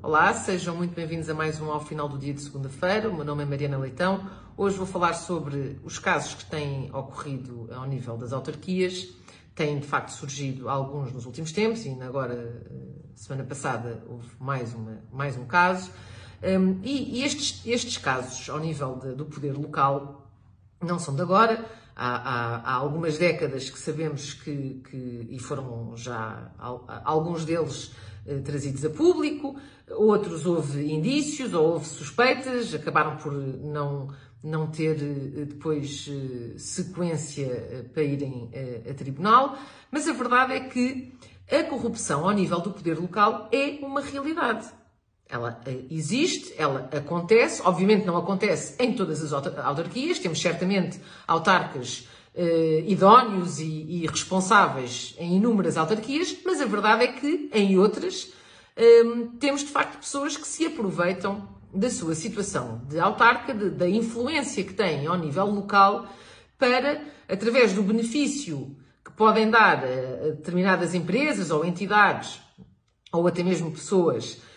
Olá, 0.00 0.32
sejam 0.32 0.76
muito 0.76 0.94
bem-vindos 0.94 1.28
a 1.28 1.34
mais 1.34 1.60
um 1.60 1.72
ao 1.72 1.84
final 1.84 2.08
do 2.08 2.16
dia 2.16 2.32
de 2.32 2.40
segunda-feira. 2.40 3.10
O 3.10 3.14
meu 3.14 3.24
nome 3.24 3.42
é 3.42 3.46
Mariana 3.46 3.76
Leitão. 3.76 4.30
Hoje 4.56 4.76
vou 4.76 4.86
falar 4.86 5.12
sobre 5.12 5.80
os 5.82 5.98
casos 5.98 6.34
que 6.34 6.44
têm 6.44 6.88
ocorrido 6.94 7.68
ao 7.72 7.84
nível 7.84 8.16
das 8.16 8.32
autarquias. 8.32 9.08
Têm 9.56 9.80
de 9.80 9.88
facto 9.88 10.10
surgido 10.10 10.68
alguns 10.68 11.12
nos 11.12 11.26
últimos 11.26 11.50
tempos 11.50 11.84
e 11.84 11.90
agora, 12.00 12.32
eh, 12.34 13.10
semana 13.16 13.42
passada, 13.42 14.00
houve 14.08 14.28
mais, 14.38 14.72
uma, 14.72 15.02
mais 15.12 15.36
um 15.36 15.44
caso. 15.44 15.90
Um, 16.44 16.78
e, 16.84 17.18
e 17.18 17.24
estes, 17.24 17.66
estes, 17.66 17.98
casos, 17.98 18.48
ao 18.48 18.60
nível 18.60 18.94
de, 19.00 19.16
do 19.16 19.24
poder 19.24 19.52
local, 19.52 20.27
não 20.80 20.98
são 20.98 21.14
de 21.14 21.22
agora. 21.22 21.64
Há, 21.94 22.16
há, 22.16 22.56
há 22.58 22.74
algumas 22.74 23.18
décadas 23.18 23.70
que 23.70 23.78
sabemos 23.78 24.32
que, 24.32 24.80
que, 24.88 25.26
e 25.30 25.38
foram 25.40 25.96
já 25.96 26.52
alguns 27.04 27.44
deles 27.44 27.92
eh, 28.24 28.38
trazidos 28.38 28.84
a 28.84 28.90
público, 28.90 29.56
outros 29.90 30.46
houve 30.46 30.92
indícios 30.92 31.54
ou 31.54 31.72
houve 31.72 31.86
suspeitas, 31.86 32.74
acabaram 32.74 33.16
por 33.16 33.32
não, 33.32 34.14
não 34.44 34.68
ter 34.68 34.96
eh, 35.02 35.44
depois 35.46 36.08
eh, 36.08 36.58
sequência 36.58 37.90
para 37.92 38.02
irem 38.02 38.50
a 38.88 38.94
tribunal, 38.94 39.56
mas 39.90 40.06
a 40.06 40.12
verdade 40.12 40.52
é 40.52 40.60
que 40.60 41.12
a 41.50 41.64
corrupção 41.64 42.28
ao 42.28 42.34
nível 42.34 42.60
do 42.60 42.70
poder 42.70 42.98
local 42.98 43.48
é 43.50 43.78
uma 43.84 44.02
realidade. 44.02 44.68
Ela 45.28 45.60
existe, 45.90 46.54
ela 46.56 46.88
acontece, 46.90 47.60
obviamente 47.62 48.06
não 48.06 48.16
acontece 48.16 48.74
em 48.82 48.94
todas 48.94 49.22
as 49.22 49.32
autarquias, 49.32 50.18
temos 50.18 50.40
certamente 50.40 50.98
autarcas 51.26 52.08
uh, 52.34 52.88
idóneos 52.88 53.60
e, 53.60 53.86
e, 53.88 54.06
responsáveis 54.06 55.14
em 55.18 55.36
inúmeras 55.36 55.76
autarquias, 55.76 56.34
mas 56.46 56.62
a 56.62 56.64
verdade 56.64 57.04
é 57.04 57.08
que 57.08 57.50
em 57.52 57.78
outras 57.78 58.32
ehm, 58.74 59.36
temos 59.38 59.60
de 59.60 59.68
facto 59.68 59.98
pessoas 59.98 60.34
que 60.34 60.46
se 60.46 60.64
aproveitam 60.64 61.46
da 61.74 61.90
sua 61.90 62.14
situação 62.14 62.80
de 62.88 62.98
autarca, 62.98 63.52
de, 63.52 63.68
da 63.68 63.88
influência 63.88 64.64
que 64.64 64.72
têm 64.72 65.06
ao 65.06 65.18
nível 65.18 65.46
local, 65.46 66.06
para, 66.58 67.02
através 67.28 67.72
do 67.72 67.82
benefício 67.82 68.76
que 69.04 69.12
podem 69.12 69.50
dar 69.50 69.84
a 69.84 70.30
determinadas 70.30 70.94
empresas 70.94 71.50
ou 71.50 71.64
entidades, 71.64 72.40
ou 73.12 73.26
até 73.26 73.42
mesmo 73.42 73.70
pessoas 73.70 74.38
eh, 74.42 74.47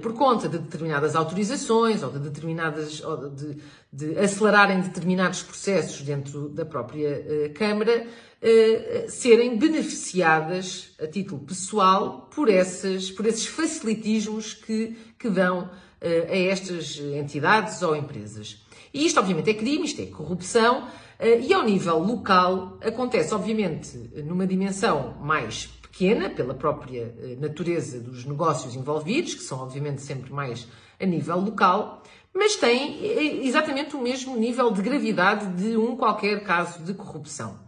por 0.00 0.14
conta 0.14 0.48
de 0.48 0.58
determinadas 0.58 1.14
autorizações 1.14 2.02
ou 2.02 2.10
de 2.10 2.18
determinadas 2.18 3.04
ou 3.04 3.28
de, 3.28 3.56
de 3.92 4.18
acelerarem 4.18 4.80
determinados 4.80 5.42
processos 5.42 6.00
dentro 6.00 6.48
da 6.48 6.64
própria 6.64 7.10
uh, 7.10 7.52
Câmara, 7.52 8.06
uh, 8.06 9.10
serem 9.10 9.58
beneficiadas 9.58 10.94
a 10.98 11.06
título 11.06 11.42
pessoal 11.42 12.30
por, 12.34 12.48
essas, 12.48 13.10
por 13.10 13.26
esses 13.26 13.46
facilitismos 13.46 14.54
que, 14.54 14.96
que 15.18 15.28
dão 15.28 15.70
a 16.00 16.36
estas 16.36 16.96
entidades 16.96 17.82
ou 17.82 17.96
empresas. 17.96 18.64
E 18.94 19.04
isto, 19.04 19.18
obviamente, 19.18 19.50
é 19.50 19.54
crime, 19.54 19.84
isto 19.84 20.00
é 20.00 20.06
corrupção, 20.06 20.86
e 21.20 21.52
ao 21.52 21.64
nível 21.64 21.98
local 21.98 22.78
acontece, 22.80 23.34
obviamente, 23.34 23.98
numa 24.24 24.46
dimensão 24.46 25.16
mais 25.20 25.68
pequena, 25.90 26.30
pela 26.30 26.54
própria 26.54 27.14
eh, 27.18 27.36
natureza 27.40 28.00
dos 28.00 28.24
negócios 28.24 28.74
envolvidos, 28.74 29.34
que 29.34 29.42
são 29.42 29.60
obviamente 29.60 30.02
sempre 30.02 30.32
mais 30.32 30.66
a 31.00 31.06
nível 31.06 31.40
local, 31.40 32.02
mas 32.34 32.56
tem 32.56 33.04
eh, 33.04 33.46
exatamente 33.46 33.96
o 33.96 34.00
mesmo 34.00 34.36
nível 34.36 34.70
de 34.70 34.82
gravidade 34.82 35.46
de 35.60 35.76
um 35.76 35.96
qualquer 35.96 36.42
caso 36.44 36.82
de 36.82 36.94
corrupção. 36.94 37.58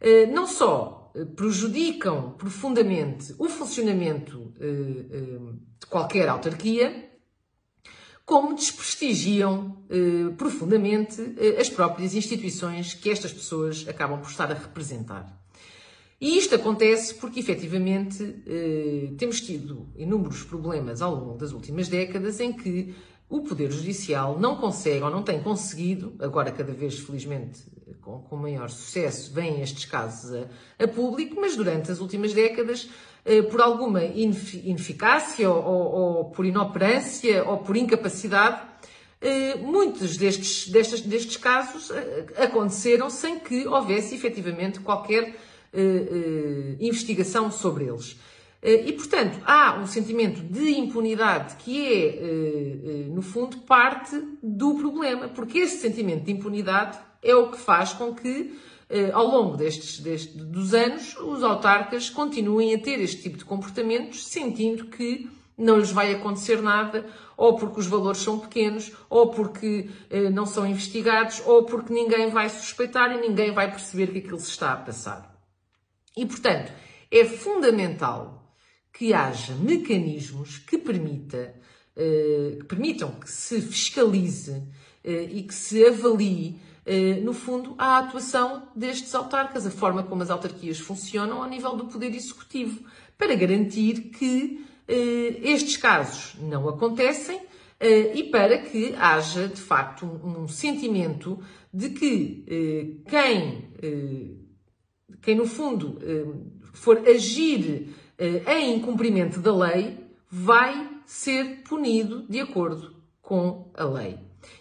Eh, 0.00 0.26
não 0.26 0.46
só 0.46 1.12
prejudicam 1.36 2.32
profundamente 2.32 3.32
o 3.38 3.48
funcionamento 3.48 4.52
de 4.58 5.86
qualquer 5.88 6.28
autarquia, 6.28 7.08
como 8.26 8.52
desprestigiam 8.52 9.84
profundamente 10.36 11.22
as 11.56 11.70
próprias 11.70 12.16
instituições 12.16 12.94
que 12.94 13.10
estas 13.10 13.32
pessoas 13.32 13.86
acabam 13.86 14.20
por 14.20 14.28
estar 14.28 14.50
a 14.50 14.54
representar. 14.54 15.43
E 16.24 16.38
isto 16.38 16.54
acontece 16.54 17.12
porque, 17.16 17.38
efetivamente, 17.38 18.36
eh, 18.46 19.12
temos 19.18 19.42
tido 19.42 19.86
inúmeros 19.94 20.42
problemas 20.42 21.02
ao 21.02 21.14
longo 21.14 21.36
das 21.36 21.52
últimas 21.52 21.86
décadas 21.86 22.40
em 22.40 22.50
que 22.50 22.94
o 23.28 23.42
Poder 23.42 23.70
Judicial 23.70 24.40
não 24.40 24.56
consegue 24.56 25.02
ou 25.02 25.10
não 25.10 25.22
tem 25.22 25.42
conseguido, 25.42 26.14
agora 26.18 26.50
cada 26.50 26.72
vez, 26.72 26.98
felizmente, 26.98 27.60
com, 28.00 28.20
com 28.20 28.36
maior 28.36 28.70
sucesso, 28.70 29.34
vêm 29.34 29.60
estes 29.60 29.84
casos 29.84 30.32
a, 30.32 30.84
a, 30.84 30.88
público, 30.88 31.36
mas 31.38 31.56
durante 31.56 31.92
as 31.92 32.00
últimas 32.00 32.32
décadas, 32.32 32.88
eh, 33.22 33.42
por 33.42 33.60
alguma 33.60 34.02
ineficácia 34.02 35.50
ou, 35.50 35.62
ou, 35.62 35.92
ou, 35.92 36.24
por 36.30 36.46
inoperância 36.46 37.44
ou 37.44 37.58
por 37.58 37.76
incapacidade, 37.76 38.62
eh, 39.20 39.56
muitos 39.56 40.16
destes, 40.16 40.70
destes, 40.70 41.02
destes 41.02 41.36
casos 41.36 41.92
aconteceram 42.38 43.10
sem 43.10 43.38
que 43.38 43.68
houvesse 43.68 44.14
efetivamente 44.14 44.80
qualquer 44.80 45.36
uh, 45.74 46.76
investigação 46.80 47.50
sobre 47.50 47.84
eles. 47.84 48.12
Uh, 48.62 48.86
e, 48.86 48.92
portanto, 48.92 49.38
há 49.44 49.78
um 49.78 49.86
sentimento 49.86 50.40
de 50.40 50.70
impunidade 50.78 51.56
que 51.56 51.86
é, 51.86 53.08
no 53.10 53.22
fundo, 53.22 53.58
parte 53.58 54.20
do 54.42 54.74
problema, 54.76 55.28
porque 55.28 55.58
esse 55.58 55.78
sentimento 55.78 56.24
de 56.24 56.32
impunidade 56.32 56.98
é 57.22 57.34
o 57.34 57.50
que 57.50 57.58
faz 57.58 57.92
com 57.92 58.14
que, 58.14 58.54
ao 59.12 59.26
longo 59.26 59.56
destes, 59.56 59.98
destes 59.98 60.34
dos 60.34 60.74
anos, 60.74 61.16
os 61.16 61.42
autarcas 61.42 62.10
continuem 62.10 62.74
a 62.74 62.78
ter 62.78 63.00
este 63.00 63.22
tipo 63.22 63.38
de 63.38 63.44
comportamentos, 63.44 64.26
sentindo 64.26 64.86
que 64.86 65.28
não 65.56 65.78
lhes 65.78 65.90
vai 65.90 66.12
acontecer 66.12 66.60
nada, 66.60 67.06
ou 67.36 67.56
porque 67.56 67.80
os 67.80 67.86
valores 67.86 68.20
são 68.20 68.38
pequenos, 68.38 68.92
ou 69.08 69.30
porque 69.30 69.88
eh, 70.10 70.30
não 70.30 70.46
são 70.46 70.66
investigados, 70.66 71.42
ou 71.46 71.64
porque 71.64 71.92
ninguém 71.92 72.30
vai 72.30 72.48
suspeitar 72.48 73.12
e 73.12 73.20
ninguém 73.20 73.52
vai 73.52 73.70
perceber 73.70 74.08
que 74.08 74.18
aquilo 74.18 74.38
se 74.38 74.50
está 74.50 74.72
a 74.72 74.76
passar. 74.76 75.33
E, 76.16 76.24
portanto, 76.26 76.72
é 77.10 77.24
fundamental 77.24 78.44
que 78.92 79.12
haja 79.12 79.54
mecanismos 79.54 80.58
que, 80.58 80.78
permita, 80.78 81.54
uh, 81.96 82.58
que 82.58 82.64
permitam 82.64 83.10
que 83.12 83.30
se 83.30 83.60
fiscalize 83.60 84.52
uh, 84.52 84.68
e 85.04 85.42
que 85.42 85.54
se 85.54 85.84
avalie, 85.84 86.60
uh, 86.86 87.24
no 87.24 87.32
fundo, 87.32 87.74
a 87.76 87.98
atuação 87.98 88.68
destes 88.74 89.12
autarcas, 89.14 89.66
a 89.66 89.70
forma 89.70 90.04
como 90.04 90.22
as 90.22 90.30
autarquias 90.30 90.78
funcionam 90.78 91.42
ao 91.42 91.48
nível 91.48 91.74
do 91.76 91.86
Poder 91.86 92.14
Executivo, 92.14 92.84
para 93.18 93.34
garantir 93.34 94.10
que 94.10 94.64
estes 94.86 95.78
casos 95.78 96.34
não 96.40 96.68
acontecem 96.68 97.40
e 98.14 98.24
para 98.24 98.58
que 98.58 98.94
haja, 98.96 99.48
de 99.48 99.60
facto, 99.60 100.04
um 100.04 100.46
sentimento 100.46 101.42
de 101.72 101.88
que 101.90 103.02
quem 103.08 103.70
quem 105.24 105.34
no 105.34 105.46
fundo 105.46 105.98
eh, 106.02 106.26
for 106.74 106.98
agir 107.08 107.88
eh, 108.18 108.60
em 108.60 108.78
cumprimento 108.78 109.40
da 109.40 109.56
lei 109.56 109.96
vai 110.30 110.86
ser 111.06 111.62
punido 111.66 112.26
de 112.28 112.40
acordo 112.40 112.94
com 113.22 113.70
a 113.74 113.84
lei. 113.84 114.18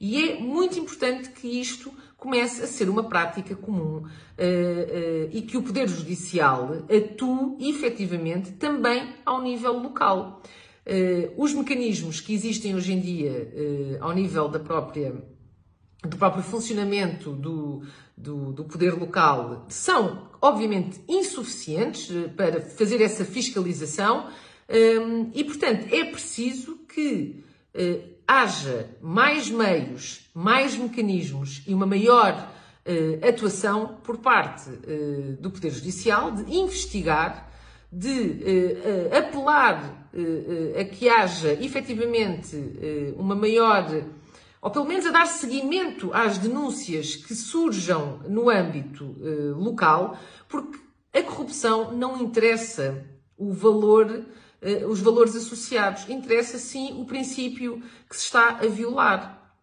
E 0.00 0.30
é 0.30 0.40
muito 0.40 0.78
importante 0.78 1.28
que 1.30 1.60
isto 1.60 1.92
comece 2.16 2.62
a 2.62 2.66
ser 2.66 2.88
uma 2.88 3.04
prática 3.04 3.54
comum 3.54 3.98
uh, 3.98 4.08
e 5.30 5.42
que 5.42 5.56
o 5.58 5.62
Poder 5.62 5.86
Judicial 5.86 6.84
atue 6.84 7.68
efetivamente 7.68 8.52
também 8.52 9.14
ao 9.24 9.42
nível 9.42 9.74
local. 9.74 10.42
Os 11.36 11.52
mecanismos 11.52 12.20
que 12.20 12.32
existem 12.32 12.74
hoje 12.74 12.92
em 12.92 13.00
dia 13.00 13.98
ao 14.00 14.14
nível 14.14 14.48
da 14.48 14.58
própria 14.58 15.14
do 16.08 16.16
próprio 16.16 16.42
funcionamento 16.42 17.32
do, 17.32 17.82
do, 18.16 18.52
do, 18.52 18.64
poder 18.64 18.94
local 18.94 19.66
são, 19.68 20.28
obviamente, 20.40 21.00
insuficientes 21.08 22.10
eh, 22.10 22.28
para 22.28 22.60
fazer 22.60 23.02
essa 23.02 23.24
fiscalização 23.24 24.26
um, 24.68 25.30
e, 25.32 25.44
portanto, 25.44 25.86
é 25.94 26.04
preciso 26.04 26.78
que 26.88 27.44
uh, 27.74 28.02
haja 28.26 28.90
mais 29.00 29.48
meios, 29.48 30.28
mais 30.34 30.76
mecanismos 30.76 31.62
e 31.66 31.72
uma 31.72 31.86
maior 31.86 32.52
uh, 32.84 33.28
atuação 33.28 33.98
por 34.02 34.18
parte 34.18 34.68
uh, 34.70 35.36
do 35.40 35.50
Poder 35.50 35.70
Judicial 35.70 36.32
de 36.32 36.52
investigar, 36.52 37.48
de 37.92 38.42
apelar 39.16 40.08
a 40.78 40.84
que 40.84 41.08
haja 41.08 41.52
efetivamente 41.52 42.56
uma 43.16 43.34
maior 43.34 43.86
ou 44.66 44.70
pelo 44.72 44.84
menos 44.84 45.06
a 45.06 45.12
dar 45.12 45.26
seguimento 45.28 46.10
às 46.12 46.38
denúncias 46.38 47.14
que 47.14 47.36
surjam 47.36 48.18
no 48.28 48.50
âmbito 48.50 49.04
uh, 49.04 49.56
local, 49.56 50.18
porque 50.48 50.80
a 51.14 51.22
corrupção 51.22 51.92
não 51.92 52.20
interessa 52.20 53.06
o 53.36 53.52
valor, 53.52 54.10
uh, 54.10 54.88
os 54.88 54.98
valores 54.98 55.36
associados, 55.36 56.08
interessa 56.08 56.58
sim 56.58 57.00
o 57.00 57.04
princípio 57.04 57.80
que 58.10 58.16
se 58.16 58.24
está 58.24 58.58
a 58.58 58.66
violar. 58.66 59.56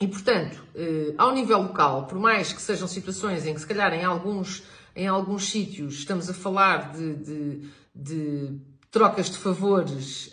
E, 0.00 0.08
portanto, 0.08 0.64
uh, 0.74 1.14
ao 1.18 1.34
nível 1.34 1.60
local, 1.60 2.06
por 2.06 2.18
mais 2.18 2.50
que 2.50 2.62
sejam 2.62 2.88
situações 2.88 3.44
em 3.44 3.52
que, 3.52 3.60
se 3.60 3.66
calhar, 3.66 3.92
em 3.92 4.06
alguns, 4.06 4.62
em 4.96 5.06
alguns 5.06 5.50
sítios 5.50 5.98
estamos 5.98 6.30
a 6.30 6.32
falar 6.32 6.92
de, 6.92 7.16
de, 7.16 7.70
de 7.94 8.60
trocas 8.90 9.28
de 9.28 9.36
favores 9.36 10.32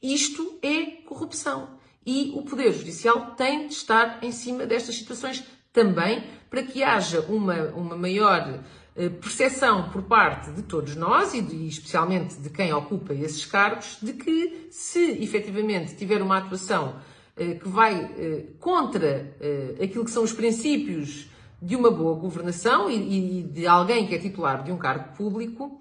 Isto 0.00 0.60
é 0.62 1.02
corrupção. 1.08 1.82
E 2.06 2.32
o 2.34 2.42
Poder 2.42 2.72
Judicial 2.72 3.34
tem 3.36 3.66
de 3.66 3.74
estar 3.74 4.18
em 4.22 4.32
cima 4.32 4.66
destas 4.66 4.94
situações 4.96 5.44
também 5.72 6.22
para 6.48 6.62
que 6.62 6.82
haja 6.82 7.20
uma, 7.22 7.64
uma 7.70 7.96
maior 7.96 8.62
eh, 8.96 9.08
percepção 9.08 9.90
por 9.90 10.02
parte 10.02 10.52
de 10.52 10.62
todos 10.62 10.94
nós 10.94 11.34
e, 11.34 11.42
de, 11.42 11.66
especialmente 11.66 12.36
de 12.36 12.48
quem 12.48 12.72
ocupa 12.72 13.12
esses 13.12 13.44
cargos 13.44 13.98
de 14.00 14.12
que 14.12 14.68
se 14.70 15.20
efetivamente 15.20 15.96
tiver 15.96 16.22
uma 16.22 16.38
atuação 16.38 16.94
eh, 17.36 17.54
que 17.54 17.68
vai 17.68 18.04
eh, 18.16 18.44
contra 18.60 19.36
aquilo 19.82 20.04
que 20.04 20.12
são 20.12 20.22
os 20.22 20.32
princípios 20.32 21.28
de 21.60 21.74
uma 21.74 21.90
boa 21.90 22.14
governação 22.16 22.88
e, 22.88 23.42
de 23.42 23.66
alguém 23.66 24.06
que 24.06 24.14
é 24.14 24.18
titular 24.18 24.62
de 24.62 24.70
um 24.70 24.76
cargo 24.76 25.16
público, 25.16 25.80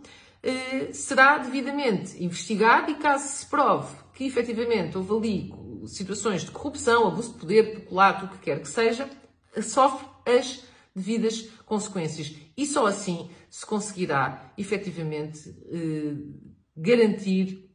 será 0.93 1.37
devidamente 1.37 2.23
investigado 2.23 2.89
e 2.89 2.95
caso 2.95 3.27
se 3.27 3.45
prove 3.45 3.93
que 4.13 4.25
efetivamente 4.25 4.97
houve 4.97 5.13
ali 5.13 5.53
situações 5.87 6.43
de 6.43 6.51
corrupção, 6.51 7.07
abuso 7.07 7.33
de 7.33 7.39
poder, 7.39 7.75
peculato, 7.75 8.25
o 8.25 8.29
que 8.29 8.37
quer 8.39 8.61
que 8.61 8.67
seja, 8.67 9.09
sofre 9.61 10.07
as 10.25 10.63
devidas 10.95 11.49
consequências. 11.65 12.35
E 12.55 12.65
só 12.65 12.85
assim 12.85 13.29
se 13.49 13.65
conseguirá 13.65 14.53
efetivamente 14.57 15.49
eh, 15.71 16.15
garantir 16.75 17.69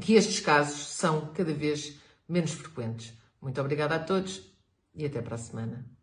que 0.00 0.14
estes 0.14 0.40
casos 0.40 0.88
são 0.88 1.32
cada 1.32 1.52
vez 1.52 1.98
menos 2.28 2.52
frequentes. 2.52 3.12
Muito 3.40 3.60
obrigada 3.60 3.96
a 3.96 3.98
todos 3.98 4.42
e 4.94 5.04
até 5.04 5.20
para 5.20 5.34
a 5.34 5.38
semana. 5.38 5.93